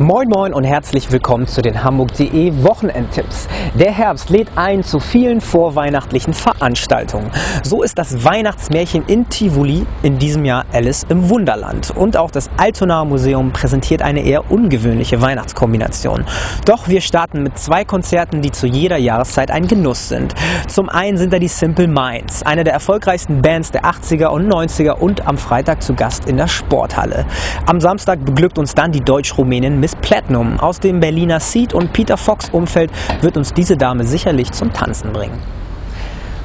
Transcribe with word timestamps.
Moin 0.00 0.28
Moin 0.28 0.54
und 0.54 0.62
herzlich 0.62 1.10
willkommen 1.10 1.48
zu 1.48 1.60
den 1.60 1.82
Hamburg.de 1.82 2.62
Wochenendtipps. 2.62 3.48
Der 3.74 3.90
Herbst 3.90 4.30
lädt 4.30 4.46
ein 4.54 4.84
zu 4.84 5.00
vielen 5.00 5.40
vorweihnachtlichen 5.40 6.34
Veranstaltungen. 6.34 7.32
So 7.64 7.82
ist 7.82 7.98
das 7.98 8.24
Weihnachtsmärchen 8.24 9.02
in 9.08 9.28
Tivoli 9.28 9.84
in 10.04 10.16
diesem 10.16 10.44
Jahr 10.44 10.66
Alice 10.72 11.04
im 11.08 11.28
Wunderland. 11.28 11.90
Und 11.96 12.16
auch 12.16 12.30
das 12.30 12.48
Altonaer 12.58 13.06
Museum 13.06 13.52
präsentiert 13.52 14.00
eine 14.00 14.22
eher 14.22 14.52
ungewöhnliche 14.52 15.20
Weihnachtskombination. 15.20 16.24
Doch 16.64 16.86
wir 16.86 17.00
starten 17.00 17.42
mit 17.42 17.58
zwei 17.58 17.84
Konzerten, 17.84 18.40
die 18.40 18.52
zu 18.52 18.68
jeder 18.68 18.98
Jahreszeit 18.98 19.50
ein 19.50 19.66
Genuss 19.66 20.08
sind. 20.08 20.32
Zum 20.68 20.88
einen 20.88 21.16
sind 21.16 21.32
da 21.32 21.40
die 21.40 21.48
Simple 21.48 21.88
Minds, 21.88 22.44
eine 22.44 22.62
der 22.62 22.72
erfolgreichsten 22.72 23.42
Bands 23.42 23.72
der 23.72 23.82
80er 23.82 24.28
und 24.28 24.48
90er 24.48 24.92
und 24.92 25.26
am 25.26 25.36
Freitag 25.36 25.82
zu 25.82 25.94
Gast 25.94 26.28
in 26.28 26.36
der 26.36 26.46
Sporthalle. 26.46 27.26
Am 27.66 27.80
Samstag 27.80 28.24
beglückt 28.24 28.60
uns 28.60 28.76
dann 28.76 28.92
die 28.92 29.00
Deutsch-Rumänin 29.00 29.87
Miss 29.88 29.96
Platinum. 29.96 30.60
Aus 30.60 30.80
dem 30.80 31.00
Berliner 31.00 31.40
Seed 31.40 31.72
und 31.72 31.94
Peter 31.94 32.18
Fox 32.18 32.50
Umfeld 32.50 32.90
wird 33.22 33.38
uns 33.38 33.54
diese 33.54 33.74
Dame 33.74 34.04
sicherlich 34.04 34.52
zum 34.52 34.70
Tanzen 34.70 35.14
bringen. 35.14 35.38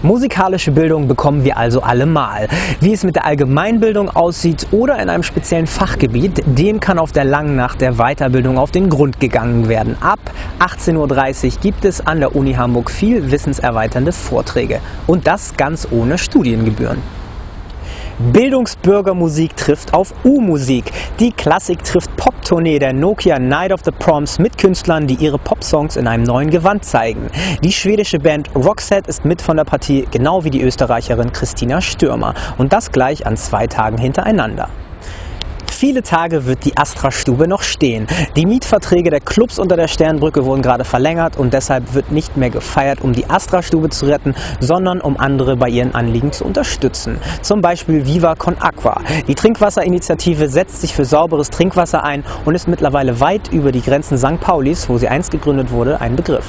Musikalische 0.02 0.72
Bildung 0.72 1.10
bekommen 1.10 1.44
wir 1.44 1.58
also 1.58 1.82
allemal. 1.82 2.48
Wie 2.80 2.94
es 2.94 3.04
mit 3.04 3.18
der 3.18 3.26
Allgemeinbildung 3.26 4.10
aussieht 4.10 4.68
oder 4.72 4.98
in 4.98 5.10
einem 5.10 5.24
speziellen 5.24 5.68
Fachgebiet, 5.68 6.42
dem 6.46 6.80
kann 6.80 6.98
auf 6.98 7.12
der 7.12 7.26
langen 7.26 7.58
Nacht 7.58 7.82
der 7.82 7.96
Weiterbildung 7.96 8.58
auf 8.58 8.72
den 8.72 8.90
Grund 8.90 9.20
gegangen 9.20 9.68
werden. 9.68 9.98
Ab 10.00 10.20
18.30 10.60 11.46
Uhr 11.46 11.62
gibt 11.62 11.84
es 11.84 12.00
an 12.00 12.22
der 12.22 12.38
Uni 12.38 12.54
Hamburg 12.54 12.90
viel 12.90 13.30
wissenserweiternde 13.30 14.14
Vorträge. 14.14 14.80
Und 15.06 15.28
das 15.28 15.58
ganz 15.58 15.86
ohne 15.92 16.18
Studiengebühren. 16.18 17.23
Bildungsbürgermusik 18.20 19.58
trifft 19.58 19.94
auf 19.94 20.14
U-Musik. 20.24 20.86
Die 21.20 21.32
Klassik 21.32 21.84
trifft 21.84 22.16
Pop-Tournee 22.16 22.78
der 22.78 22.94
Nokia 22.94 23.40
Night 23.40 23.74
of 23.74 23.82
the 23.84 23.92
Proms 23.92 24.38
mit 24.38 24.58
Künstlern, 24.60 25.08
die 25.08 25.16
ihre 25.16 25.40
Pop-Songs 25.40 25.96
in 25.96 26.08
einem 26.08 26.24
neuen 26.24 26.52
Gewand 26.52 26.86
zeigen. 26.86 27.32
Die 27.64 27.72
schwedische 27.72 28.20
Band 28.20 28.52
Roxette 28.56 29.10
ist 29.10 29.26
mit 29.26 29.42
von 29.42 29.58
der 29.58 29.64
Partie, 29.64 30.08
genau 30.12 30.44
wie 30.44 30.52
die 30.52 30.62
Österreicherin 30.62 31.32
Christina 31.32 31.82
Stürmer. 31.82 32.36
Und 32.60 32.72
das 32.72 32.92
gleich 32.92 33.26
an 33.26 33.36
zwei 33.36 33.66
Tagen 33.66 33.98
hintereinander. 33.98 34.70
Viele 35.86 36.02
Tage 36.02 36.46
wird 36.46 36.64
die 36.64 36.78
Astra-Stube 36.78 37.46
noch 37.46 37.62
stehen. 37.62 38.08
Die 38.38 38.46
Mietverträge 38.46 39.10
der 39.10 39.20
Clubs 39.20 39.60
unter 39.60 39.76
der 39.76 39.90
Sternbrücke 39.90 40.46
wurden 40.46 40.62
gerade 40.62 40.86
verlängert 40.86 41.36
und 41.36 41.54
deshalb 41.54 41.94
wird 41.94 42.10
nicht 42.10 42.38
mehr 42.38 42.50
gefeiert, 42.50 43.02
um 43.02 43.12
die 43.12 43.30
Astra-Stube 43.30 43.90
zu 43.90 44.06
retten, 44.06 44.34
sondern 44.62 45.02
um 45.02 45.20
andere 45.20 45.58
bei 45.58 45.68
ihren 45.68 45.94
Anliegen 45.94 46.32
zu 46.32 46.46
unterstützen. 46.46 47.20
Zum 47.42 47.60
Beispiel 47.60 48.06
Viva 48.08 48.36
Con 48.36 48.56
Aqua. 48.62 49.02
Die 49.28 49.36
Trinkwasserinitiative 49.36 50.48
setzt 50.48 50.80
sich 50.80 50.94
für 50.94 51.04
sauberes 51.04 51.50
Trinkwasser 51.50 52.02
ein 52.02 52.24
und 52.46 52.56
ist 52.56 52.70
mittlerweile 52.70 53.20
weit 53.20 53.52
über 53.52 53.74
die 53.74 53.82
Grenzen 53.82 54.18
St. 54.18 54.40
Paulis, 54.40 54.88
wo 54.88 54.98
sie 54.98 55.10
einst 55.10 55.32
gegründet 55.32 55.70
wurde, 55.70 56.00
ein 56.00 56.16
Begriff. 56.16 56.46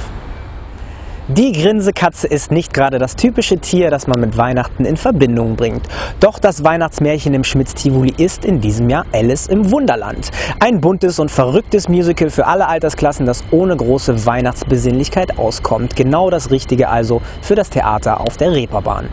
Die 1.29 1.53
Grinsekatze 1.53 2.27
ist 2.27 2.51
nicht 2.51 2.75
gerade 2.75 2.99
das 2.99 3.17
typische 3.17 3.57
Tier, 3.57 3.91
das 3.91 4.07
man 4.07 4.21
mit 4.21 4.37
Weihnachten 4.37 4.85
in 4.85 4.99
Verbindung 4.99 5.57
bringt. 5.57 5.89
Doch 6.21 6.39
das 6.39 6.65
Weihnachtsmärchen 6.65 7.33
im 7.33 7.45
Schmitz-Tivoli 7.45 8.13
ist 8.19 8.45
in 8.45 8.61
diesem 8.61 8.91
Jahr 8.91 9.07
Alice 9.11 9.47
im 9.47 9.71
Wunderland. 9.71 10.31
Ein 10.61 10.83
buntes 10.83 11.19
und 11.19 11.31
verrücktes 11.31 11.89
Musical 11.89 12.29
für 12.29 12.47
alle 12.47 12.69
Altersklassen, 12.69 13.25
das 13.25 13.43
ohne 13.53 13.75
große 13.75 14.27
Weihnachtsbesinnlichkeit 14.27 15.39
auskommt. 15.39 15.97
Genau 15.97 16.29
das 16.29 16.51
Richtige 16.51 16.91
also 16.91 17.23
für 17.41 17.55
das 17.55 17.71
Theater 17.71 18.21
auf 18.21 18.37
der 18.37 18.53
Reeperbahn. 18.53 19.09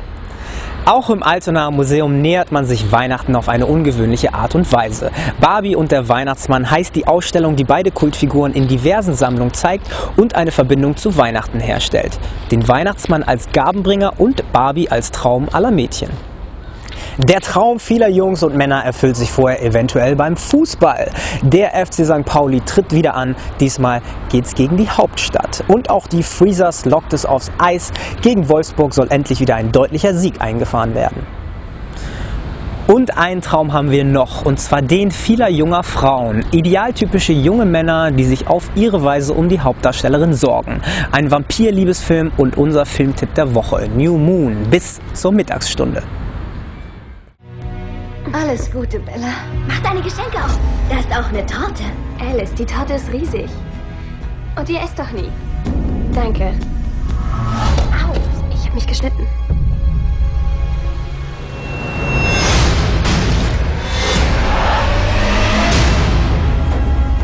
Auch 0.85 1.11
im 1.11 1.21
Altonaer 1.21 1.69
Museum 1.69 2.21
nähert 2.21 2.51
man 2.51 2.65
sich 2.65 2.91
Weihnachten 2.91 3.35
auf 3.35 3.49
eine 3.49 3.67
ungewöhnliche 3.67 4.33
Art 4.33 4.55
und 4.55 4.71
Weise. 4.73 5.11
Barbie 5.39 5.75
und 5.75 5.91
der 5.91 6.09
Weihnachtsmann 6.09 6.71
heißt 6.71 6.95
die 6.95 7.05
Ausstellung, 7.05 7.55
die 7.55 7.63
beide 7.63 7.91
Kultfiguren 7.91 8.53
in 8.53 8.67
diversen 8.67 9.13
Sammlungen 9.13 9.53
zeigt 9.53 9.87
und 10.17 10.33
eine 10.33 10.51
Verbindung 10.51 10.97
zu 10.97 11.17
Weihnachten 11.17 11.59
herstellt. 11.59 12.17
Den 12.49 12.67
Weihnachtsmann 12.67 13.21
als 13.21 13.51
Gabenbringer 13.51 14.19
und 14.19 14.51
Barbie 14.51 14.89
als 14.89 15.11
Traum 15.11 15.49
aller 15.51 15.69
Mädchen. 15.69 16.09
Der 17.23 17.39
Traum 17.39 17.79
vieler 17.79 18.09
Jungs 18.09 18.41
und 18.41 18.55
Männer 18.55 18.83
erfüllt 18.83 19.15
sich 19.15 19.31
vorher 19.31 19.63
eventuell 19.63 20.15
beim 20.15 20.35
Fußball. 20.35 21.11
Der 21.43 21.69
FC 21.85 22.03
St. 22.03 22.25
Pauli 22.25 22.61
tritt 22.61 22.91
wieder 22.93 23.13
an. 23.13 23.35
Diesmal 23.59 24.01
geht's 24.31 24.55
gegen 24.55 24.75
die 24.75 24.89
Hauptstadt. 24.89 25.63
Und 25.67 25.91
auch 25.91 26.07
die 26.07 26.23
Freezers 26.23 26.85
lockt 26.85 27.13
es 27.13 27.27
aufs 27.27 27.51
Eis. 27.59 27.91
Gegen 28.23 28.49
Wolfsburg 28.49 28.95
soll 28.95 29.05
endlich 29.11 29.39
wieder 29.39 29.53
ein 29.53 29.71
deutlicher 29.71 30.15
Sieg 30.15 30.41
eingefahren 30.41 30.95
werden. 30.95 31.27
Und 32.87 33.15
einen 33.19 33.41
Traum 33.41 33.71
haben 33.71 33.91
wir 33.91 34.03
noch, 34.03 34.43
und 34.43 34.59
zwar 34.59 34.81
den 34.81 35.11
vieler 35.11 35.49
junger 35.49 35.83
Frauen. 35.83 36.43
Idealtypische 36.51 37.33
junge 37.33 37.65
Männer, 37.65 38.09
die 38.09 38.23
sich 38.23 38.47
auf 38.47 38.71
ihre 38.73 39.03
Weise 39.03 39.33
um 39.33 39.47
die 39.47 39.59
Hauptdarstellerin 39.59 40.33
sorgen. 40.33 40.81
Ein 41.11 41.29
Vampir-Liebesfilm 41.29 42.31
und 42.37 42.57
unser 42.57 42.87
Filmtipp 42.87 43.35
der 43.35 43.53
Woche, 43.53 43.87
New 43.95 44.17
Moon, 44.17 44.57
bis 44.71 44.99
zur 45.13 45.31
Mittagsstunde. 45.31 46.01
Alles 48.33 48.71
Gute, 48.71 48.97
Bella. 48.99 49.33
Mach 49.67 49.79
deine 49.81 50.01
Geschenke 50.01 50.37
auf. 50.37 50.57
Da 50.89 50.99
ist 50.99 51.11
auch 51.11 51.27
eine 51.29 51.45
Torte. 51.45 51.83
Alice, 52.19 52.53
die 52.53 52.65
Torte 52.65 52.93
ist 52.93 53.11
riesig. 53.11 53.49
Und 54.57 54.69
ihr 54.69 54.81
esst 54.81 54.97
doch 54.97 55.11
nie. 55.11 55.29
Danke. 56.13 56.53
Au, 57.91 58.13
ich 58.53 58.65
habe 58.65 58.75
mich 58.75 58.87
geschnitten. 58.87 59.27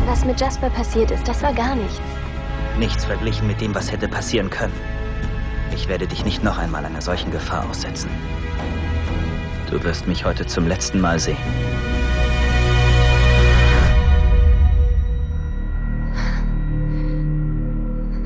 Was 0.06 0.24
mit 0.26 0.38
Jasper 0.38 0.68
passiert 0.70 1.10
ist, 1.10 1.26
das 1.26 1.42
war 1.42 1.54
gar 1.54 1.74
nichts. 1.74 2.00
Nichts 2.78 3.06
verglichen 3.06 3.46
mit 3.46 3.60
dem, 3.62 3.74
was 3.74 3.90
hätte 3.90 4.08
passieren 4.08 4.50
können. 4.50 4.74
Ich 5.74 5.88
werde 5.88 6.06
dich 6.06 6.24
nicht 6.24 6.44
noch 6.44 6.58
einmal 6.58 6.84
einer 6.84 7.00
solchen 7.00 7.30
Gefahr 7.30 7.66
aussetzen. 7.68 8.10
Du 9.70 9.82
wirst 9.84 10.08
mich 10.08 10.24
heute 10.24 10.46
zum 10.46 10.66
letzten 10.66 10.98
Mal 11.00 11.18
sehen. 11.18 11.36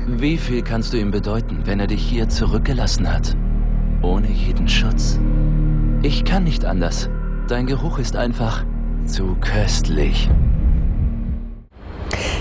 Wie 0.07 0.37
viel 0.37 0.61
kannst 0.61 0.93
du 0.93 0.97
ihm 0.97 1.11
bedeuten, 1.11 1.63
wenn 1.65 1.81
er 1.81 1.87
dich 1.87 2.01
hier 2.01 2.29
zurückgelassen 2.29 3.11
hat? 3.11 3.35
Ohne 4.01 4.29
jeden 4.29 4.69
Schutz? 4.69 5.19
Ich 6.01 6.23
kann 6.23 6.45
nicht 6.45 6.63
anders. 6.63 7.09
Dein 7.49 7.65
Geruch 7.65 7.99
ist 7.99 8.15
einfach 8.15 8.63
zu 9.05 9.35
köstlich. 9.41 10.29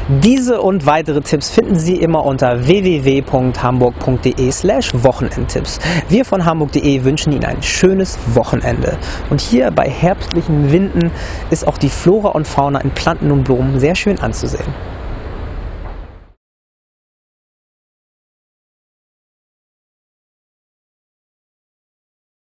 Diese 0.09 0.61
und 0.61 0.85
weitere 0.85 1.21
Tipps 1.21 1.49
finden 1.51 1.79
Sie 1.79 1.95
immer 1.95 2.25
unter 2.25 2.67
www.hamburg.de 2.67 4.51
slash 4.51 4.91
Wochenendtipps. 4.95 5.79
Wir 6.09 6.25
von 6.25 6.45
hamburg.de 6.45 7.05
wünschen 7.05 7.33
Ihnen 7.33 7.45
ein 7.45 7.63
schönes 7.63 8.19
Wochenende. 8.35 8.99
Und 9.31 9.41
hier 9.41 9.71
bei 9.71 9.89
herbstlichen 9.89 10.73
Winden 10.73 11.13
ist 11.51 11.69
auch 11.69 11.79
die 11.79 11.89
Flora 11.89 12.31
und 12.31 12.49
Fauna 12.49 12.81
in 12.81 12.91
Planten 12.91 13.31
und 13.31 13.45
Blumen 13.45 13.79
sehr 13.79 13.95
schön 13.95 14.19
anzusehen. 14.19 14.75